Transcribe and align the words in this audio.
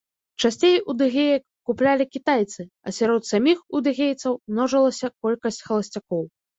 Часцей 0.45 0.77
удэгеек 0.93 1.43
куплялі 1.71 2.05
кітайцы, 2.15 2.61
а 2.87 2.97
сярод 2.99 3.21
саміх 3.31 3.57
удэгейцаў 3.83 4.33
множылася 4.53 5.07
колькасць 5.21 5.65
халасцякоў. 5.71 6.23